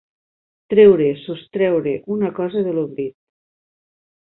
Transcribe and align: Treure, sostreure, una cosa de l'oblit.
Treure, 0.75 1.11
sostreure, 1.25 1.95
una 2.19 2.33
cosa 2.43 2.67
de 2.71 2.77
l'oblit. 2.79 3.19